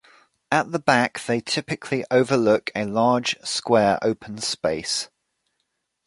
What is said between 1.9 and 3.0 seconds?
overlook a